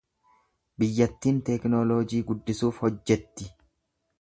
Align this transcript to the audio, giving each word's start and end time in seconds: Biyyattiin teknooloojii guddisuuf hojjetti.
Biyyattiin 0.83 1.37
teknooloojii 1.49 2.23
guddisuuf 2.31 2.81
hojjetti. 2.87 3.51